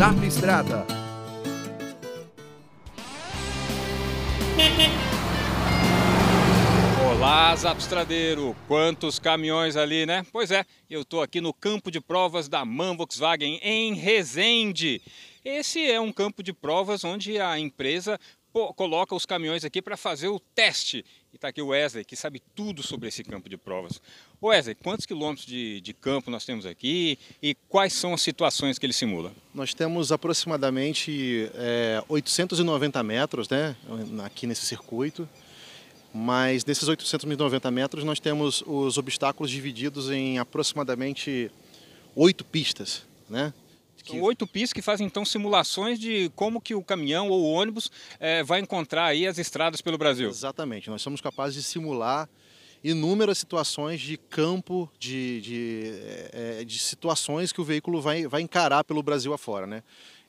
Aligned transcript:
Zap 0.00 0.26
Estrada. 0.26 0.86
Olá, 7.06 7.54
Zapstradeiro! 7.54 8.56
Quantos 8.66 9.18
caminhões 9.18 9.76
ali, 9.76 10.06
né? 10.06 10.24
Pois 10.32 10.50
é, 10.50 10.64
eu 10.88 11.02
estou 11.02 11.20
aqui 11.20 11.38
no 11.38 11.52
campo 11.52 11.90
de 11.90 12.00
provas 12.00 12.48
da 12.48 12.64
MAN 12.64 12.96
Volkswagen 12.96 13.60
em 13.62 13.92
Resende. 13.92 15.02
Esse 15.44 15.90
é 15.90 16.00
um 16.00 16.12
campo 16.12 16.42
de 16.42 16.52
provas 16.52 17.02
onde 17.04 17.38
a 17.38 17.58
empresa 17.58 18.18
coloca 18.74 19.14
os 19.14 19.24
caminhões 19.24 19.64
aqui 19.64 19.80
para 19.80 19.96
fazer 19.96 20.28
o 20.28 20.40
teste. 20.40 21.04
E 21.32 21.36
está 21.36 21.48
aqui 21.48 21.62
o 21.62 21.68
Wesley, 21.68 22.04
que 22.04 22.16
sabe 22.16 22.42
tudo 22.54 22.82
sobre 22.82 23.08
esse 23.08 23.22
campo 23.22 23.48
de 23.48 23.56
provas. 23.56 24.02
Wesley, 24.42 24.74
quantos 24.74 25.06
quilômetros 25.06 25.46
de, 25.46 25.80
de, 25.80 25.94
campo 25.94 26.30
nós 26.30 26.44
temos 26.44 26.66
aqui 26.66 27.18
e 27.40 27.54
quais 27.68 27.92
são 27.92 28.12
as 28.12 28.22
situações 28.22 28.78
que 28.78 28.84
ele 28.84 28.92
simula? 28.92 29.32
Nós 29.54 29.72
temos 29.72 30.10
aproximadamente 30.10 31.48
é, 31.54 32.02
890 32.08 33.02
metros 33.02 33.48
né, 33.48 33.76
aqui 34.24 34.46
nesse 34.46 34.66
circuito. 34.66 35.28
Mas 36.12 36.64
desses 36.64 36.88
890 36.88 37.70
metros 37.70 38.02
nós 38.02 38.18
temos 38.18 38.64
os 38.66 38.98
obstáculos 38.98 39.48
divididos 39.48 40.10
em 40.10 40.38
aproximadamente 40.40 41.52
oito 42.16 42.44
pistas, 42.44 43.04
né? 43.28 43.54
São 44.06 44.20
oito 44.22 44.46
pistas 44.46 44.72
que 44.72 44.82
fazem 44.82 45.06
então 45.06 45.24
simulações 45.24 45.98
de 45.98 46.30
como 46.34 46.60
que 46.60 46.74
o 46.74 46.82
caminhão 46.82 47.28
ou 47.28 47.42
o 47.42 47.52
ônibus 47.52 47.90
é, 48.18 48.42
vai 48.42 48.60
encontrar 48.60 49.06
aí 49.06 49.26
as 49.26 49.38
estradas 49.38 49.80
pelo 49.80 49.98
Brasil. 49.98 50.28
Exatamente, 50.28 50.90
nós 50.90 51.02
somos 51.02 51.20
capazes 51.20 51.54
de 51.54 51.62
simular 51.62 52.28
inúmeras 52.82 53.36
situações 53.36 54.00
de 54.00 54.16
campo, 54.16 54.90
de, 54.98 55.40
de, 55.42 55.92
é, 56.32 56.64
de 56.64 56.78
situações 56.78 57.52
que 57.52 57.60
o 57.60 57.64
veículo 57.64 58.00
vai, 58.00 58.26
vai 58.26 58.40
encarar 58.40 58.84
pelo 58.84 59.02
Brasil 59.02 59.34
afora, 59.34 59.66
né? 59.66 59.82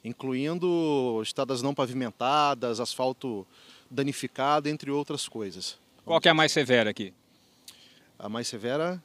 incluindo 0.03 1.21
estradas 1.21 1.61
não 1.61 1.73
pavimentadas, 1.73 2.79
asfalto 2.79 3.45
danificado, 3.89 4.67
entre 4.67 4.89
outras 4.89 5.27
coisas. 5.27 5.79
Qual 6.03 6.19
que 6.19 6.27
é 6.27 6.31
a 6.31 6.33
mais 6.33 6.51
severa 6.51 6.89
aqui? 6.89 7.13
A 8.17 8.27
mais 8.27 8.47
severa? 8.47 9.01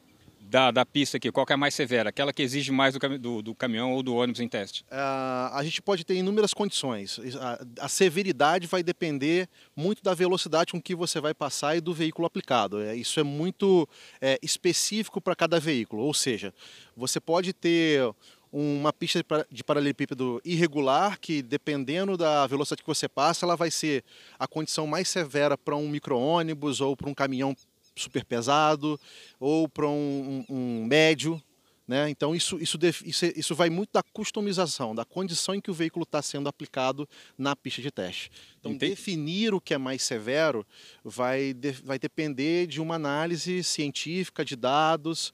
Da, 0.49 0.71
da 0.71 0.85
pista 0.85 1.17
aqui, 1.17 1.29
qual 1.29 1.45
que 1.45 1.51
é 1.51 1.55
a 1.55 1.57
mais 1.57 1.73
severa? 1.73 2.09
Aquela 2.09 2.31
que 2.31 2.41
exige 2.41 2.71
mais 2.71 2.93
do, 2.93 3.19
do, 3.19 3.41
do 3.41 3.55
caminhão 3.55 3.91
ou 3.91 4.01
do 4.01 4.15
ônibus 4.15 4.39
em 4.39 4.47
teste? 4.47 4.83
Uh, 4.83 5.51
a 5.51 5.61
gente 5.61 5.81
pode 5.81 6.05
ter 6.05 6.15
inúmeras 6.15 6.53
condições. 6.53 7.19
A, 7.35 7.85
a, 7.85 7.89
severidade 7.89 8.65
vai 8.65 8.81
depender 8.81 9.49
muito 9.75 10.01
da 10.01 10.13
velocidade 10.13 10.71
com 10.71 10.81
que 10.81 10.95
você 10.95 11.19
vai 11.19 11.33
passar 11.33 11.75
e 11.75 11.81
do 11.81 11.93
veículo 11.93 12.25
aplicado. 12.25 12.81
É, 12.81 12.95
isso 12.95 13.19
é 13.19 13.23
muito 13.23 13.89
é, 14.21 14.39
específico 14.41 15.19
para 15.19 15.35
cada 15.35 15.59
veículo. 15.59 16.03
Ou 16.03 16.13
seja, 16.13 16.53
você 16.95 17.19
pode 17.19 17.51
ter 17.51 18.09
uma 18.49 18.93
pista 18.93 19.21
de 19.51 19.63
paralelepípedo 19.65 20.41
irregular, 20.45 21.19
que 21.19 21.41
dependendo 21.41 22.15
da 22.15 22.47
velocidade 22.47 22.81
que 22.81 22.87
você 22.87 23.09
passa, 23.09 23.45
ela 23.45 23.57
vai 23.57 23.69
ser 23.69 24.01
a 24.39 24.47
condição 24.47 24.87
mais 24.87 25.09
severa 25.09 25.57
para 25.57 25.75
um 25.75 25.89
micro-ônibus 25.89 26.79
ou 26.79 26.95
para 26.95 27.09
um 27.09 27.13
caminhão 27.13 27.53
super 27.97 28.23
pesado 28.23 28.99
ou 29.39 29.67
para 29.67 29.87
um, 29.87 30.45
um, 30.49 30.55
um, 30.55 30.85
médio. 30.85 31.41
Né? 31.87 32.09
Então 32.09 32.35
isso, 32.35 32.57
isso, 32.61 32.77
isso, 33.05 33.25
isso 33.25 33.55
vai 33.55 33.69
muito 33.69 33.91
da 33.93 34.03
customização, 34.03 34.93
da 34.93 35.05
condição 35.05 35.55
em 35.55 35.61
que 35.61 35.71
o 35.71 35.73
veículo 35.73 36.03
está 36.03 36.21
sendo 36.21 36.49
aplicado 36.49 37.07
na 37.37 37.55
pista 37.55 37.81
de 37.81 37.89
teste. 37.89 38.29
Então 38.59 38.73
Entendi. 38.73 38.91
definir 38.91 39.53
o 39.53 39.61
que 39.61 39.73
é 39.73 39.77
mais 39.77 40.03
severo 40.03 40.65
vai, 41.03 41.53
de, 41.53 41.71
vai 41.71 41.97
depender 41.97 42.67
de 42.67 42.81
uma 42.81 42.95
análise 42.95 43.63
científica 43.63 44.43
de 44.43 44.55
dados 44.55 45.33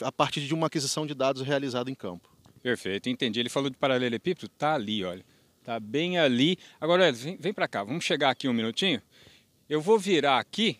a 0.00 0.12
partir 0.12 0.40
de 0.40 0.54
uma 0.54 0.68
aquisição 0.68 1.06
de 1.06 1.14
dados 1.14 1.42
realizada 1.42 1.90
em 1.90 1.94
campo. 1.94 2.34
Perfeito, 2.62 3.10
entendi. 3.10 3.40
Ele 3.40 3.50
falou 3.50 3.68
de 3.68 3.76
paralelepípedo, 3.76 4.48
tá 4.48 4.74
ali, 4.74 5.04
olha. 5.04 5.24
Tá 5.62 5.78
bem 5.80 6.18
ali. 6.18 6.56
Agora, 6.80 7.12
vem, 7.12 7.36
vem 7.36 7.52
para 7.52 7.68
cá, 7.68 7.84
vamos 7.84 8.04
chegar 8.04 8.30
aqui 8.30 8.48
um 8.48 8.52
minutinho. 8.52 9.02
Eu 9.68 9.80
vou 9.80 9.98
virar 9.98 10.38
aqui 10.38 10.78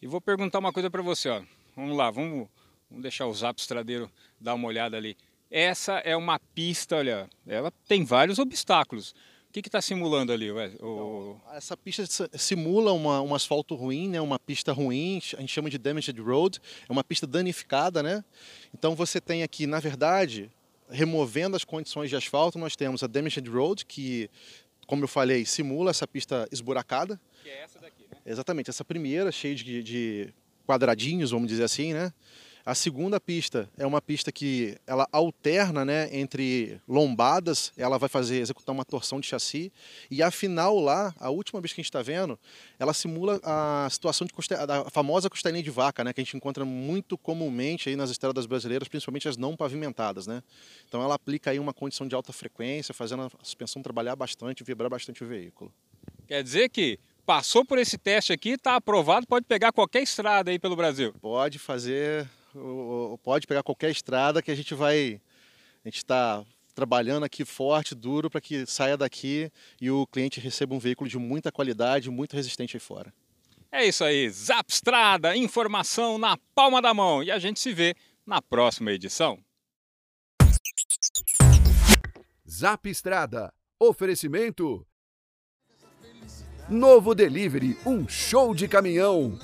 e 0.00 0.06
vou 0.06 0.20
perguntar 0.20 0.58
uma 0.58 0.72
coisa 0.72 0.90
para 0.90 1.02
você, 1.02 1.28
ó. 1.28 1.42
Vamos 1.74 1.96
lá, 1.96 2.10
vamos, 2.10 2.48
vamos 2.90 3.02
deixar 3.02 3.26
o 3.26 3.34
Zap 3.34 3.60
Estradeiro 3.60 4.10
dar 4.40 4.54
uma 4.54 4.68
olhada 4.68 4.96
ali. 4.96 5.16
Essa 5.50 5.94
é 5.98 6.16
uma 6.16 6.38
pista, 6.38 6.96
olha, 6.96 7.28
ela 7.46 7.72
tem 7.86 8.04
vários 8.04 8.38
obstáculos. 8.38 9.14
O 9.48 9.52
que 9.52 9.68
está 9.68 9.80
simulando 9.80 10.32
ali? 10.32 10.50
O... 10.50 10.60
Então, 10.60 11.40
essa 11.54 11.76
pista 11.76 12.04
simula 12.36 12.92
uma, 12.92 13.22
um 13.22 13.34
asfalto 13.34 13.74
ruim, 13.74 14.08
né? 14.08 14.20
uma 14.20 14.38
pista 14.38 14.72
ruim, 14.72 15.20
a 15.36 15.40
gente 15.40 15.52
chama 15.52 15.70
de 15.70 15.78
damaged 15.78 16.20
road, 16.20 16.60
é 16.86 16.92
uma 16.92 17.02
pista 17.02 17.26
danificada, 17.26 18.02
né? 18.02 18.22
Então 18.74 18.94
você 18.94 19.18
tem 19.18 19.42
aqui, 19.42 19.66
na 19.66 19.80
verdade, 19.80 20.50
removendo 20.90 21.56
as 21.56 21.64
condições 21.64 22.10
de 22.10 22.16
asfalto, 22.16 22.58
nós 22.58 22.76
temos 22.76 23.02
a 23.02 23.06
Damaged 23.06 23.48
Road, 23.48 23.86
que, 23.86 24.30
como 24.86 25.04
eu 25.04 25.08
falei, 25.08 25.44
simula 25.44 25.90
essa 25.90 26.06
pista 26.06 26.46
esburacada. 26.52 27.20
Que 27.42 27.50
é 27.50 27.62
essa 27.62 27.78
daqui? 27.78 28.05
Exatamente, 28.26 28.68
essa 28.68 28.84
primeira, 28.84 29.30
cheia 29.30 29.54
de, 29.54 29.82
de 29.82 30.34
quadradinhos, 30.66 31.30
vamos 31.30 31.48
dizer 31.48 31.62
assim, 31.62 31.94
né? 31.94 32.12
A 32.66 32.74
segunda 32.74 33.20
pista 33.20 33.70
é 33.78 33.86
uma 33.86 34.02
pista 34.02 34.32
que 34.32 34.76
ela 34.88 35.06
alterna 35.12 35.84
né, 35.84 36.08
entre 36.10 36.80
lombadas, 36.88 37.72
ela 37.76 37.96
vai 37.96 38.08
fazer 38.08 38.38
executar 38.40 38.74
uma 38.74 38.84
torção 38.84 39.20
de 39.20 39.28
chassi. 39.28 39.72
E 40.10 40.20
a 40.20 40.32
final 40.32 40.80
lá, 40.80 41.14
a 41.20 41.30
última 41.30 41.60
vez 41.60 41.72
que 41.72 41.80
a 41.80 41.82
gente 41.82 41.90
está 41.90 42.02
vendo, 42.02 42.36
ela 42.76 42.92
simula 42.92 43.38
a 43.44 43.86
situação 43.88 44.26
de 44.26 44.32
da 44.66 44.90
famosa 44.90 45.30
costelinha 45.30 45.62
de 45.62 45.70
vaca, 45.70 46.02
né, 46.02 46.12
que 46.12 46.20
a 46.20 46.24
gente 46.24 46.36
encontra 46.36 46.64
muito 46.64 47.16
comumente 47.16 47.88
aí 47.88 47.94
nas 47.94 48.10
estradas 48.10 48.46
brasileiras, 48.46 48.88
principalmente 48.88 49.28
as 49.28 49.36
não 49.36 49.56
pavimentadas. 49.56 50.26
Né? 50.26 50.42
Então 50.88 51.00
ela 51.00 51.14
aplica 51.14 51.52
aí 51.52 51.60
uma 51.60 51.72
condição 51.72 52.08
de 52.08 52.16
alta 52.16 52.32
frequência, 52.32 52.92
fazendo 52.92 53.22
a 53.22 53.30
suspensão 53.44 53.80
trabalhar 53.80 54.16
bastante, 54.16 54.64
vibrar 54.64 54.90
bastante 54.90 55.22
o 55.22 55.26
veículo. 55.28 55.72
Quer 56.26 56.42
dizer 56.42 56.68
que 56.68 56.98
passou 57.26 57.64
por 57.64 57.76
esse 57.76 57.98
teste 57.98 58.32
aqui, 58.32 58.50
está 58.50 58.76
aprovado, 58.76 59.26
pode 59.26 59.44
pegar 59.44 59.72
qualquer 59.72 60.02
estrada 60.02 60.50
aí 60.50 60.58
pelo 60.58 60.76
Brasil? 60.76 61.12
Pode 61.20 61.58
fazer 61.58 62.28
pode 63.22 63.46
pegar 63.46 63.62
qualquer 63.62 63.90
estrada 63.90 64.40
que 64.40 64.50
a 64.50 64.54
gente 64.54 64.74
vai. 64.74 65.20
A 65.84 65.88
gente 65.88 65.98
está 65.98 66.44
trabalhando 66.74 67.24
aqui 67.24 67.44
forte, 67.44 67.94
duro, 67.94 68.30
para 68.30 68.40
que 68.40 68.66
saia 68.66 68.96
daqui 68.96 69.50
e 69.80 69.90
o 69.90 70.06
cliente 70.06 70.40
receba 70.40 70.74
um 70.74 70.78
veículo 70.78 71.08
de 71.08 71.18
muita 71.18 71.52
qualidade, 71.52 72.10
muito 72.10 72.34
resistente 72.34 72.76
aí 72.76 72.80
fora. 72.80 73.12
É 73.70 73.84
isso 73.84 74.04
aí, 74.04 74.28
Zap 74.30 74.72
Estrada, 74.72 75.36
informação 75.36 76.18
na 76.18 76.38
palma 76.54 76.80
da 76.80 76.94
mão 76.94 77.22
e 77.22 77.30
a 77.30 77.38
gente 77.38 77.60
se 77.60 77.72
vê 77.72 77.94
na 78.24 78.40
próxima 78.40 78.92
edição. 78.92 79.38
Zap 82.48 82.88
Estrada, 82.88 83.52
oferecimento. 83.78 84.86
Novo 86.68 87.14
Delivery, 87.14 87.78
um 87.86 88.08
show 88.08 88.52
de 88.52 88.66
caminhão. 88.66 89.38